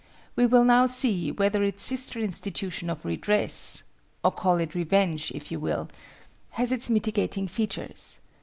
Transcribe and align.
We 0.35 0.47
will 0.47 0.63
now 0.63 0.87
see 0.87 1.31
whether 1.31 1.63
its 1.63 1.83
sister 1.83 2.17
institution 2.17 2.89
of 2.89 3.05
Redress—or 3.05 4.31
call 4.31 4.57
it 4.57 4.73
Revenge, 4.73 5.31
if 5.35 5.51
you 5.51 5.59
will—has 5.59 6.71
its 6.71 6.89
mitigating 6.89 7.47
features. 7.47 8.19